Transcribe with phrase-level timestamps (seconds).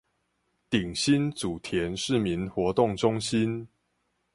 [0.71, 3.67] 頂新祖田市民活動中心